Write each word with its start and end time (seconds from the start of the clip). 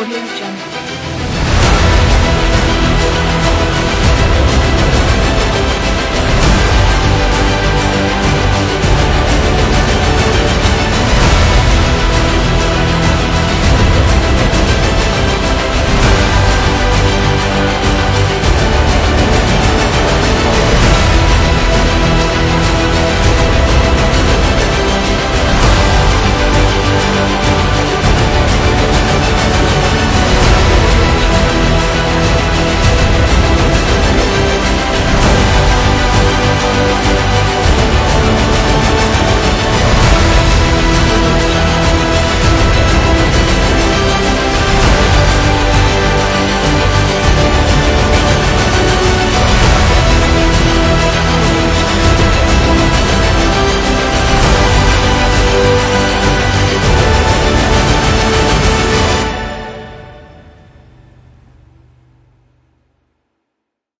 Audio 0.00 0.16
Jungle. 0.16 1.19